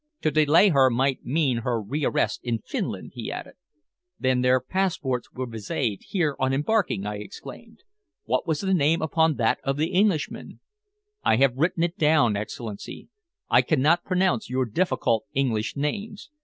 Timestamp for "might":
0.89-1.25